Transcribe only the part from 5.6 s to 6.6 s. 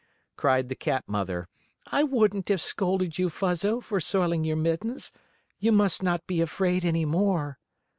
must not be